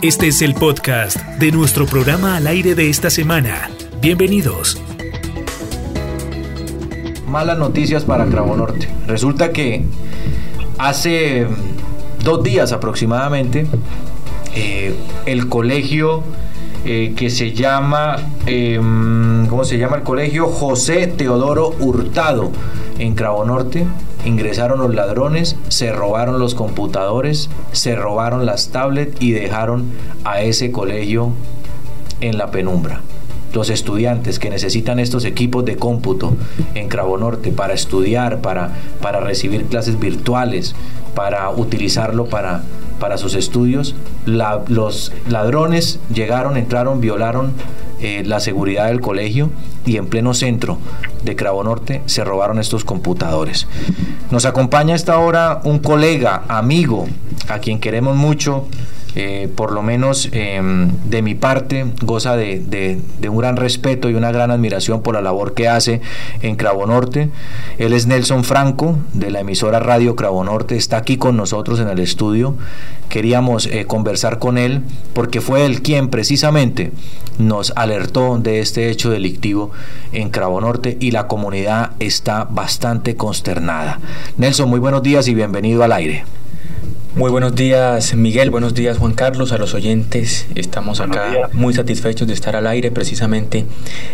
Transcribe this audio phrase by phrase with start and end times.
[0.00, 3.68] Este es el podcast de nuestro programa al aire de esta semana.
[4.00, 4.80] Bienvenidos.
[7.26, 8.88] Malas noticias para Cravo Norte.
[9.08, 9.84] Resulta que
[10.78, 11.48] hace
[12.22, 13.66] dos días aproximadamente,
[14.54, 14.94] eh,
[15.26, 16.22] el colegio
[16.84, 20.46] eh, que se llama, em, ¿cómo se llama el colegio?
[20.46, 22.52] José Teodoro Hurtado
[23.00, 23.84] en Cravo Norte.
[24.28, 29.86] Ingresaron los ladrones, se robaron los computadores, se robaron las tablets y dejaron
[30.22, 31.32] a ese colegio
[32.20, 33.00] en la penumbra.
[33.54, 36.36] Los estudiantes que necesitan estos equipos de cómputo
[36.74, 40.74] en Cravo Norte para estudiar, para, para recibir clases virtuales,
[41.14, 42.64] para utilizarlo para,
[43.00, 43.94] para sus estudios,
[44.26, 47.54] los ladrones llegaron, entraron, violaron
[48.00, 49.48] eh, la seguridad del colegio
[49.86, 50.78] y en pleno centro
[51.22, 53.66] de Cravo Norte se robaron estos computadores.
[54.30, 57.06] Nos acompaña a esta hora un colega, amigo,
[57.48, 58.66] a quien queremos mucho,
[59.14, 64.30] eh, por lo menos em, de mi parte, goza de, un gran respeto y una
[64.30, 66.00] gran admiración por la labor que hace
[66.42, 67.30] en Cravo Norte.
[67.78, 71.88] Él es Nelson Franco, de la emisora Radio Cravo Norte, está aquí con nosotros en
[71.88, 72.54] el estudio.
[73.08, 74.82] Queríamos eh, conversar con él
[75.14, 76.92] porque fue él quien precisamente
[77.38, 79.70] nos alertó de este hecho delictivo
[80.12, 84.00] en Cravo Norte la comunidad está bastante consternada.
[84.36, 86.24] Nelson, muy buenos días y bienvenido al aire.
[87.14, 90.46] Muy buenos días Miguel, buenos días Juan Carlos, a los oyentes.
[90.54, 93.66] Estamos acá muy satisfechos de estar al aire precisamente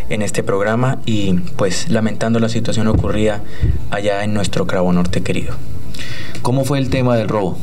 [0.08, 3.42] en este programa y pues lamentando la situación ocurrida
[3.90, 5.54] allá en nuestro Cravo Norte querido.
[6.40, 7.58] ¿Cómo fue el tema del robo?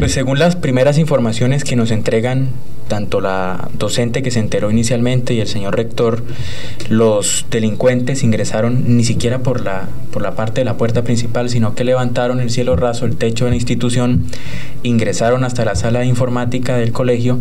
[0.00, 2.48] Pues según las primeras informaciones que nos entregan
[2.88, 6.22] tanto la docente que se enteró inicialmente y el señor rector,
[6.88, 11.74] los delincuentes ingresaron ni siquiera por la, por la parte de la puerta principal, sino
[11.74, 14.24] que levantaron el cielo raso, el techo de la institución,
[14.82, 17.38] ingresaron hasta la sala de informática del colegio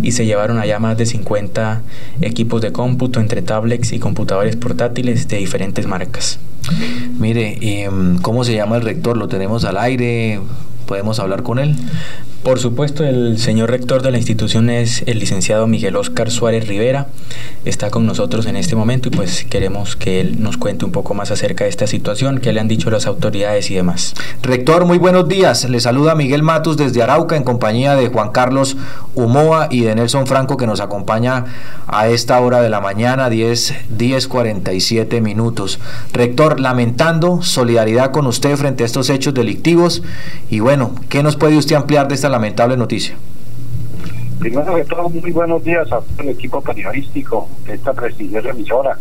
[0.00, 1.82] y se llevaron allá más de 50
[2.20, 6.38] equipos de cómputo entre tablets y computadores portátiles de diferentes marcas.
[7.18, 9.16] Mire, em, ¿cómo se llama el rector?
[9.16, 10.38] ¿Lo tenemos al aire?
[10.86, 11.74] ¿Podemos hablar con él?
[12.46, 17.08] Por supuesto, el señor rector de la institución es el licenciado Miguel Oscar Suárez Rivera.
[17.64, 21.12] Está con nosotros en este momento y pues queremos que él nos cuente un poco
[21.12, 24.14] más acerca de esta situación, qué le han dicho las autoridades y demás.
[24.42, 25.68] Rector, muy buenos días.
[25.68, 28.76] Le saluda Miguel Matus desde Arauca en compañía de Juan Carlos
[29.16, 31.46] Humoa y de Nelson Franco que nos acompaña
[31.88, 35.80] a esta hora de la mañana, 10, 10.47 minutos.
[36.12, 40.04] Rector, lamentando solidaridad con usted frente a estos hechos delictivos
[40.48, 40.75] y bueno,
[41.08, 43.16] ¿qué nos puede usted ampliar de esta lamentable noticia?
[44.38, 48.98] Primero de todo, muy buenos días a todo el equipo periodístico de esta prestigiosa emisora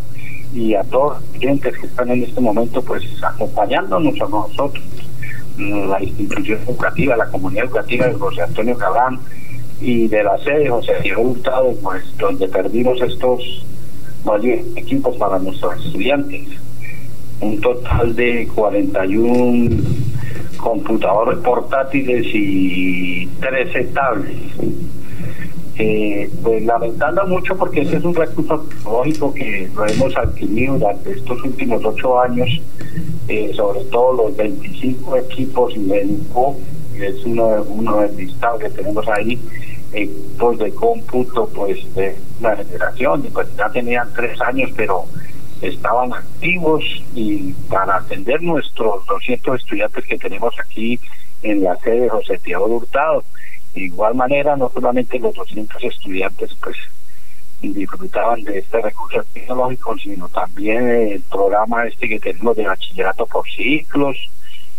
[0.53, 4.83] y a todos los clientes que están en este momento pues acompañándonos a nosotros,
[5.57, 9.19] la institución educativa, la comunidad educativa de José Antonio Cabrán
[9.81, 13.65] y de la sede José Diego Hurtado, pues donde perdimos estos
[14.23, 16.47] varios equipos para nuestros estudiantes.
[17.41, 20.14] Un total de 41
[20.57, 24.55] computadores portátiles y 13 tablets.
[25.77, 31.11] Eh, pues lamentando mucho porque ese es un recurso tecnológico que lo hemos adquirido durante
[31.11, 32.49] estos últimos ocho años,
[33.27, 36.55] eh, sobre todo los 25 equipos Invenco,
[36.95, 39.37] que es uno, uno del listado que tenemos ahí,
[39.91, 45.03] equipos de cómputo pues de la generación, pues ya tenían tres años, pero
[45.61, 46.83] estaban activos
[47.13, 50.99] y para atender nuestros 200 estudiantes que tenemos aquí
[51.43, 53.23] en la sede José Teodoro Hurtado.
[53.73, 56.77] De igual manera, no solamente los 200 estudiantes pues
[57.61, 63.47] disfrutaban de este recurso tecnológico, sino también el programa este que tenemos de bachillerato por
[63.49, 64.17] ciclos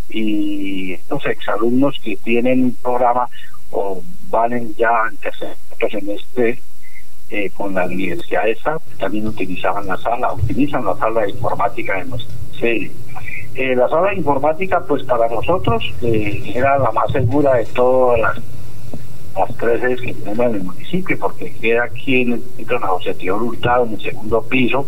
[0.08, 3.28] y estos exalumnos que tienen un programa
[3.70, 4.90] o van ya
[5.80, 6.62] en este
[7.30, 12.04] eh, con la universidad esa, también utilizaban la sala, utilizan la sala de informática de
[12.04, 12.90] nuestra sede.
[13.54, 18.20] Eh, la sala de informática, pues para nosotros eh, era la más segura de todas
[18.20, 18.38] las,
[19.36, 22.86] las tres sedes que tenemos en el municipio, porque queda aquí en el centro de
[22.86, 24.86] José Tío Hurtado, en el segundo piso,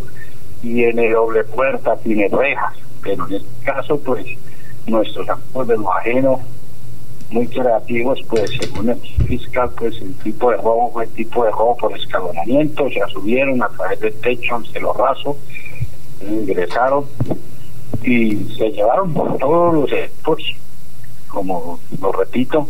[0.60, 4.26] tiene doble puerta, tiene rejas, pero en este caso, pues
[4.86, 6.40] nuestros amigos de lo ajeno
[7.30, 11.50] muy creativos, pues según el fiscal, pues el tipo de robo fue el tipo de
[11.50, 15.36] robo por escalonamiento, se subieron a través del techo, se lo raso,
[16.20, 17.04] ingresaron
[18.02, 20.42] y se llevaron todos los equipos,
[21.28, 22.68] como lo repito,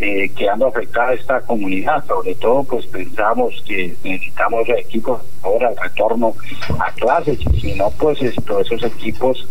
[0.00, 6.34] eh, quedando afectada esta comunidad, sobre todo pues pensamos que necesitamos equipos ahora el retorno
[6.78, 9.48] a clases, si no pues esto, esos equipos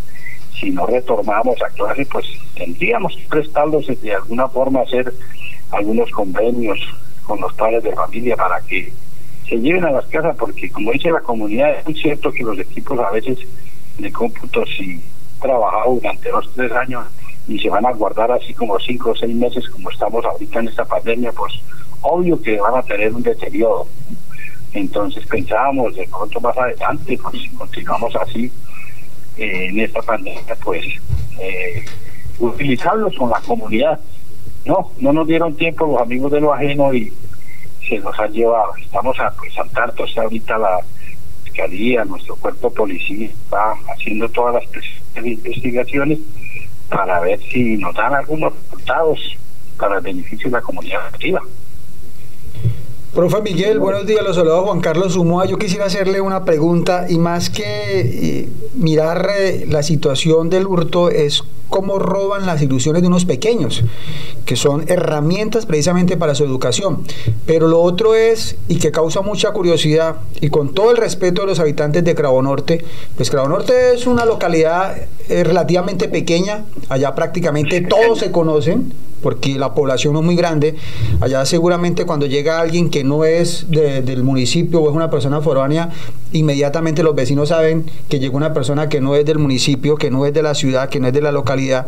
[0.59, 2.25] si no retornamos a clase, pues
[2.55, 5.13] tendríamos que prestarlos de alguna forma, hacer
[5.71, 6.79] algunos convenios
[7.23, 8.91] con los padres de familia para que
[9.47, 12.59] se lleven a las casas, porque como dice la comunidad, es muy cierto que los
[12.59, 13.37] equipos a veces
[13.97, 15.01] de cómputo, si
[15.41, 17.05] trabajado durante dos tres años
[17.47, 20.67] y se van a guardar así como cinco o seis meses, como estamos ahorita en
[20.67, 21.53] esta pandemia, pues
[22.01, 23.87] obvio que van a tener un deterioro.
[24.73, 28.51] Entonces pensábamos de pronto más adelante, pues si continuamos así
[29.37, 30.85] eh, en esta pandemia, pues
[31.39, 31.85] eh,
[32.39, 33.99] utilizarlos con la comunidad.
[34.65, 37.13] No, no nos dieron tiempo los amigos de lo ajeno y
[37.87, 38.75] se nos han llevado.
[38.75, 40.79] Estamos a, pues, al tanto, ahorita la
[41.43, 46.19] fiscalía, nuestro cuerpo policía está haciendo todas las investigaciones
[46.89, 49.37] para ver si nos dan algunos resultados
[49.77, 51.41] para el beneficio de la comunidad activa.
[53.17, 55.47] Profe Miguel, buenos días, los saludo Juan Carlos Sumoa.
[55.47, 61.09] Yo quisiera hacerle una pregunta y más que eh, mirar eh, la situación del hurto
[61.09, 63.83] es cómo roban las ilusiones de unos pequeños,
[64.45, 67.05] que son herramientas precisamente para su educación.
[67.47, 71.47] Pero lo otro es, y que causa mucha curiosidad, y con todo el respeto de
[71.47, 72.85] los habitantes de Cravo Norte,
[73.15, 74.95] pues Cravo Norte es una localidad
[75.27, 80.75] eh, relativamente pequeña, allá prácticamente todos se conocen, porque la población no es muy grande.
[81.21, 85.89] Allá seguramente cuando llega alguien que no es del municipio o es una persona foránea,
[86.31, 90.25] inmediatamente los vecinos saben que llegó una persona que no es del municipio, que no
[90.25, 91.87] es de la ciudad, que no es de la localidad.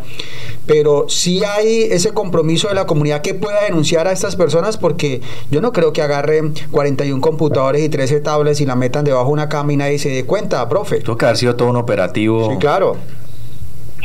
[0.65, 5.21] Pero sí hay ese compromiso de la comunidad que pueda denunciar a estas personas porque
[5.51, 9.33] yo no creo que agarren 41 computadores y 13 tablets y la metan debajo de
[9.33, 10.99] una cama y nadie se dé cuenta, profe.
[11.01, 12.49] Tuvo que haber sido todo un operativo.
[12.51, 12.97] Sí, claro.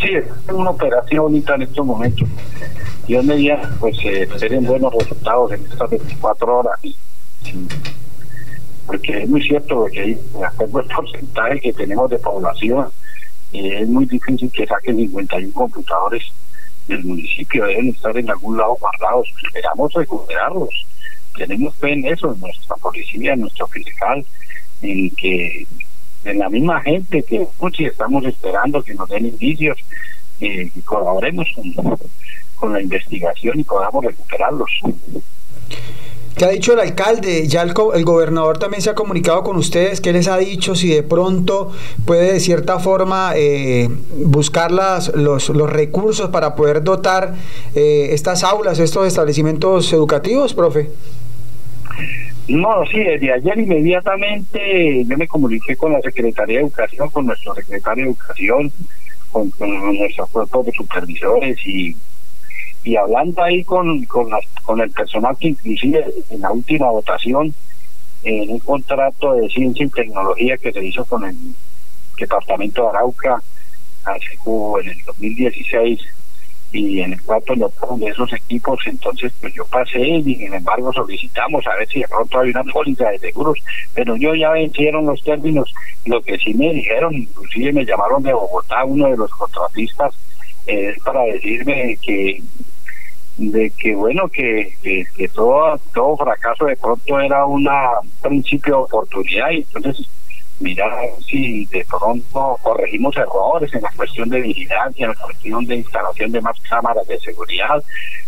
[0.01, 2.29] Sí, es una operación bonita en estos momentos.
[3.07, 6.81] Dios mediante, pues eh, tienen buenos resultados en estas 24 horas.
[8.87, 12.89] Porque es muy cierto que de acuerdo al porcentaje que tenemos de población,
[13.53, 16.23] eh, es muy difícil que saquen 51 computadores
[16.89, 19.29] del municipio, deben estar en algún lado guardados.
[19.47, 20.87] Esperamos recuperarlos.
[21.37, 24.25] Tenemos fe en eso, en nuestra policía, en nuestro fiscal,
[24.83, 25.67] en que
[26.25, 29.79] en la misma gente que muchos estamos esperando que nos den indicios
[30.41, 31.99] eh, y colaboremos con,
[32.65, 34.71] con la investigación y podamos recuperarlos.
[36.35, 37.47] ¿Qué ha dicho el alcalde?
[37.47, 40.01] Ya el, el, gobernador también se ha comunicado con ustedes.
[40.01, 40.75] ¿Qué les ha dicho?
[40.75, 41.73] Si de pronto
[42.07, 47.35] puede de cierta forma eh, buscar las, los, los, recursos para poder dotar
[47.75, 50.89] eh, estas aulas, estos establecimientos educativos, profe.
[52.49, 57.55] No, sí, desde ayer inmediatamente yo me comuniqué con la Secretaría de Educación, con nuestro
[57.55, 58.73] secretario de Educación,
[59.31, 61.95] con, con nuestro cuerpo de supervisores y
[62.85, 67.55] y hablando ahí con, con, el personal que inclusive en la última votación,
[68.23, 71.37] en un contrato de ciencia y tecnología que se hizo con el
[72.19, 73.43] departamento de Arauca,
[74.83, 76.01] en el 2016,
[76.75, 81.65] y en el cuarto de esos equipos, entonces pues yo pasé y sin embargo solicitamos
[81.67, 83.59] a ver si de pronto hay una póliza de seguros,
[83.95, 85.73] pero yo ya vencieron los términos,
[86.05, 90.15] lo que sí me dijeron, inclusive me llamaron de Bogotá, uno de los contratistas,
[90.67, 92.43] es para decirme que
[93.37, 97.69] de que bueno que, que, todo todo fracaso de pronto era un
[98.23, 100.09] principio de oportunidad y entonces
[100.61, 100.93] mirar
[101.27, 106.33] si de pronto corregimos errores en la cuestión de vigilancia, en la cuestión de instalación
[106.33, 107.83] de más cámaras de seguridad,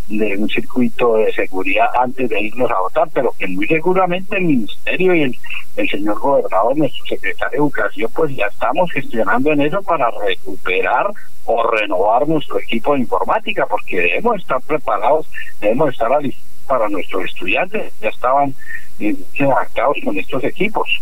[0.08, 4.44] de un circuito de seguridad antes de irnos a votar, pero que muy seguramente el
[4.44, 5.36] Ministerio y el,
[5.76, 11.10] el señor gobernador, nuestro secretario de Educación, pues ya estamos gestionando en eso para recuperar
[11.44, 15.28] o renovar nuestro equipo de informática, porque debemos estar preparados,
[15.60, 18.54] debemos estar listos para nuestros estudiantes, ya estaban
[18.98, 21.00] eh, adaptados con estos equipos.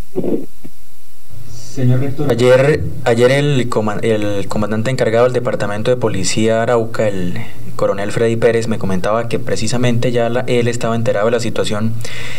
[1.74, 3.68] Señor rector, ayer, ayer el,
[4.02, 7.34] el comandante encargado del Departamento de Policía Arauca, el
[7.74, 11.92] coronel Freddy Pérez, me comentaba que precisamente ya él estaba enterado de la situación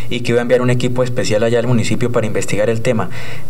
[0.10, 3.10] y que iba a enviar un equipo especial allá al municipio para investigar el tema.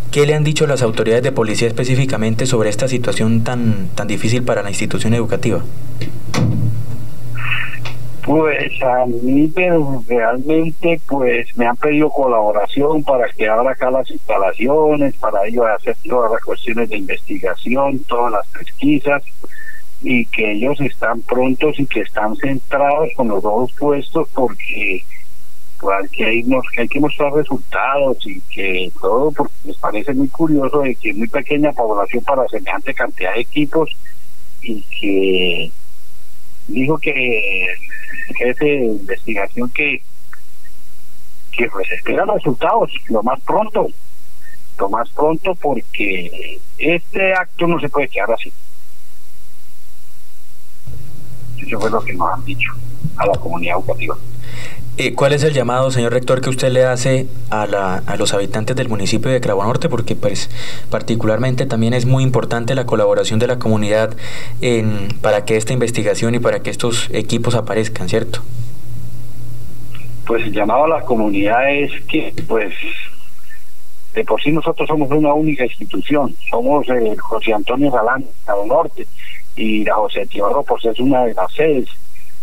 [0.10, 4.42] ¿Qué le han dicho las autoridades de policía específicamente sobre esta situación tan, tan difícil
[4.42, 5.64] para la institución educativa?
[8.26, 14.10] Pues a mí pero realmente pues me han pedido colaboración para que abra acá las
[14.10, 19.22] instalaciones, para ellos hacer todas las cuestiones de investigación, todas las pesquisas
[20.02, 25.04] y que ellos están prontos y que están centrados con los dos puestos porque
[25.80, 30.30] pues, que hay, que hay que mostrar resultados y que todo porque les parece muy
[30.30, 33.96] curioso de que es muy pequeña población para semejante cantidad de equipos
[34.64, 35.72] y que
[36.68, 37.66] dijo que
[38.38, 40.02] jefe de investigación que
[41.52, 43.88] que pues espera resultados lo más pronto
[44.78, 48.52] lo más pronto porque este acto no se puede quedar así.
[51.58, 52.72] Eso fue lo que nos han dicho
[53.18, 54.18] a la comunidad educativa
[54.98, 58.34] Eh, ¿Cuál es el llamado, señor rector, que usted le hace a, la, a los
[58.34, 59.90] habitantes del municipio de Cravo Norte?
[59.90, 60.50] Porque pues,
[60.90, 64.16] particularmente también es muy importante la colaboración de la comunidad
[64.62, 68.40] en, para que esta investigación y para que estos equipos aparezcan, ¿cierto?
[70.26, 72.74] Pues el llamado a la comunidad es que, pues,
[74.14, 79.06] de por sí nosotros somos una única institución, somos eh, José Antonio Galán, Cravo Norte,
[79.58, 81.90] y la José Teodoro, pues es una de las sedes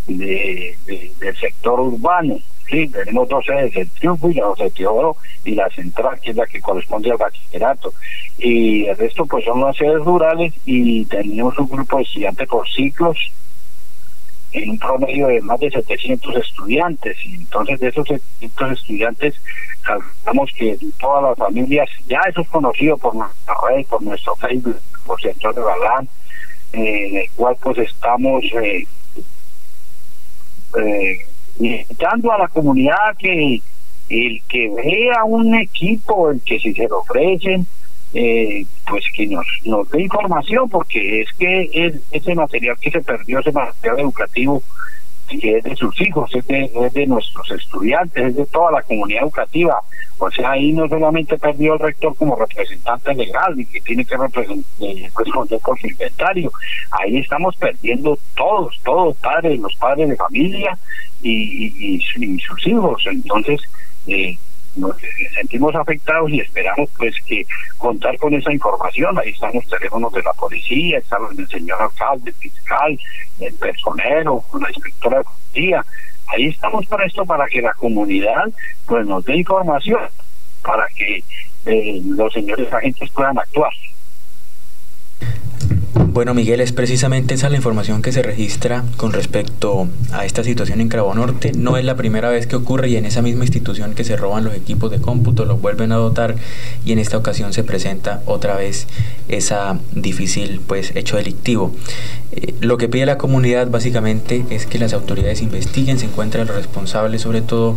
[0.06, 0.76] de,
[1.18, 2.38] del sector urbano.
[2.70, 4.72] Sí, tenemos dos sedes, el Triunfo y la José
[5.44, 7.92] y la Central, que es la que corresponde al bachillerato.
[8.38, 12.68] Y el resto, pues son las sedes rurales y tenemos un grupo de estudiantes por
[12.68, 13.18] ciclos
[14.52, 17.16] en un promedio de más de 700 estudiantes.
[17.24, 19.34] Y entonces, de esos 700 estudiantes,
[19.82, 24.80] calculamos que todas las familias, ya eso es conocido por nuestra red, por nuestro Facebook,
[25.06, 26.08] por Centro de Balán,
[26.72, 28.86] en el cual pues estamos eh,
[30.82, 31.26] eh,
[31.58, 33.60] invitando a la comunidad que
[34.08, 37.66] el que vea un equipo, el que si se lo ofrecen,
[38.14, 43.38] eh, pues que nos, nos dé información, porque es que ese material que se perdió,
[43.40, 44.62] ese material educativo,
[45.28, 48.82] que es de sus hijos, es de, es de nuestros estudiantes, es de toda la
[48.82, 49.80] comunidad educativa.
[50.18, 54.14] O sea, ahí no solamente perdió el rector como representante legal y que tiene que
[54.14, 56.52] eh, responder por su inventario,
[56.90, 60.78] ahí estamos perdiendo todos, todos padres, los padres de familia
[61.22, 63.02] y, y, sus hijos.
[63.06, 63.60] Entonces,
[64.06, 64.36] eh,
[64.76, 64.96] nos
[65.34, 67.44] sentimos afectados y esperamos pues que
[67.78, 69.18] contar con esa información.
[69.18, 72.98] Ahí están los teléfonos de la policía, están los del señor alcalde, el fiscal,
[73.40, 75.84] el personero, la inspectora de policía.
[76.28, 78.44] Ahí estamos para esto, para que la comunidad
[78.86, 80.00] pues nos dé información,
[80.62, 81.22] para que
[81.66, 83.72] eh, los señores agentes puedan actuar.
[86.12, 90.82] Bueno, Miguel, es precisamente esa la información que se registra con respecto a esta situación
[90.82, 91.52] en Cravo Norte.
[91.56, 94.44] No es la primera vez que ocurre y en esa misma institución que se roban
[94.44, 96.36] los equipos de cómputo, los vuelven a dotar
[96.84, 98.88] y en esta ocasión se presenta otra vez
[99.28, 101.74] esa difícil pues hecho delictivo.
[102.32, 106.56] Eh, lo que pide la comunidad básicamente es que las autoridades investiguen, se encuentren los
[106.56, 107.76] responsables sobre todo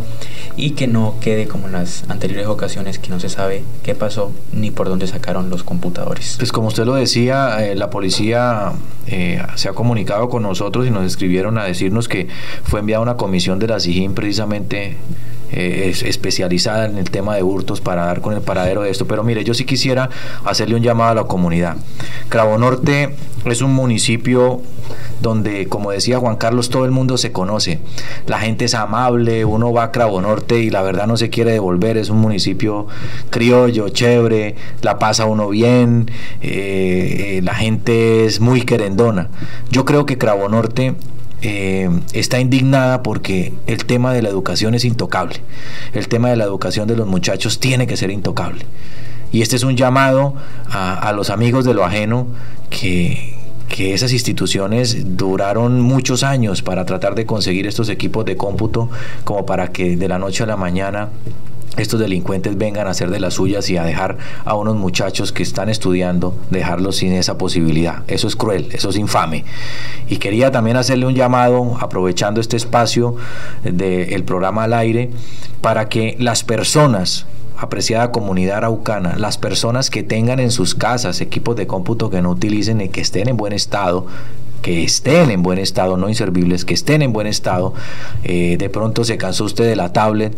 [0.58, 4.30] y que no quede como en las anteriores ocasiones que no se sabe qué pasó
[4.52, 6.34] ni por dónde sacaron los computadores.
[6.38, 10.90] Pues como usted lo decía, eh, la policía eh, se ha comunicado con nosotros y
[10.90, 12.28] nos escribieron a decirnos que
[12.64, 14.96] fue enviada una comisión de la SIGIN precisamente
[15.52, 19.06] eh, especializada en el tema de hurtos para dar con el paradero de esto.
[19.06, 20.10] Pero mire, yo sí quisiera
[20.44, 21.76] hacerle un llamado a la comunidad.
[22.28, 24.60] Cravo Norte es un municipio
[25.20, 27.80] donde, como decía Juan Carlos, todo el mundo se conoce.
[28.26, 31.52] La gente es amable, uno va a Cravo Norte y la verdad no se quiere
[31.52, 31.96] devolver.
[31.96, 32.86] Es un municipio
[33.30, 36.10] criollo, chévere, la pasa uno bien,
[36.42, 39.28] eh, eh, la gente es muy querendona.
[39.70, 40.94] Yo creo que Cravo Norte
[41.48, 45.36] eh, está indignada porque el tema de la educación es intocable.
[45.92, 48.66] El tema de la educación de los muchachos tiene que ser intocable.
[49.30, 50.34] Y este es un llamado
[50.68, 52.26] a, los amigos de lo ajeno
[52.68, 53.34] que,
[53.68, 58.90] que esas instituciones duraron muchos años para tratar de conseguir estos equipos de cómputo
[59.22, 61.10] como para que de la noche a la mañana
[61.76, 65.42] estos delincuentes vengan a hacer de las suyas y a dejar a unos muchachos que
[65.42, 68.02] están estudiando, dejarlos sin esa posibilidad.
[68.08, 69.44] Eso es cruel, eso es infame.
[70.08, 73.16] Y quería también hacerle un llamado, aprovechando este espacio
[73.62, 75.10] del programa al aire,
[75.60, 77.26] para que las personas
[77.58, 82.30] apreciada comunidad araucana, las personas que tengan en sus casas equipos de cómputo que no
[82.30, 84.06] utilicen y que estén en buen estado,
[84.62, 87.72] que estén en buen estado, no inservibles, que estén en buen estado.
[88.24, 90.36] Eh, de pronto se cansó usted de la tablet,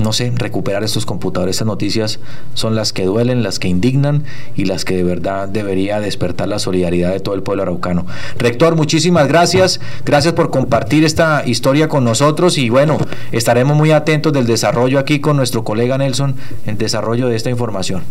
[0.00, 1.56] no sé, recuperar estos computadores.
[1.56, 2.20] Estas noticias
[2.54, 4.24] son las que duelen, las que indignan
[4.56, 8.06] y las que de verdad debería despertar la solidaridad de todo el pueblo araucano.
[8.38, 9.80] Rector, muchísimas gracias.
[10.04, 12.98] Gracias por compartir esta historia con nosotros y bueno,
[13.32, 16.34] estaremos muy atentos del desarrollo aquí con nuestro colega Nelson,
[16.66, 18.02] en desarrollo de esta información.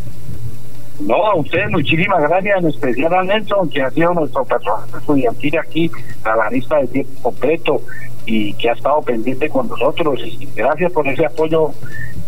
[0.99, 5.57] No, a usted muchísimas gracias, en especial a Nelson, que ha sido nuestro personaje estudiantil
[5.57, 5.89] aquí,
[6.23, 7.81] a la lista de tiempo completo
[8.29, 10.21] y que ha estado pendiente con nosotros.
[10.55, 11.71] Gracias por ese apoyo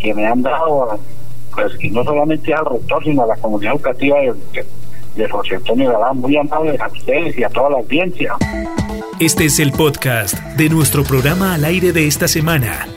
[0.00, 0.98] que me han dado,
[1.54, 4.64] pues no solamente al rector, sino a la comunidad educativa de,
[5.14, 8.34] de José Antonio Galán, muy amables a ustedes y a toda la audiencia.
[9.20, 12.88] Este es el podcast de nuestro programa al aire de esta semana.